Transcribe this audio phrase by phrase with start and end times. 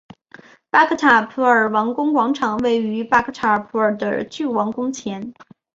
[0.71, 5.31] 巴克塔普尔王宫广场位于巴克塔普尔的旧王宫前。